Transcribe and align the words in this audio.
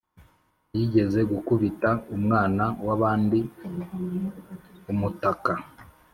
Yigeze 0.75 1.19
gukubita 1.31 1.89
umwana 2.15 2.63
wabandi 2.87 3.39
umutaka 4.91 5.51